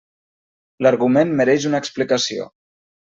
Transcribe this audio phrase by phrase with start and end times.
[0.85, 2.49] L'argument mereix una explicació.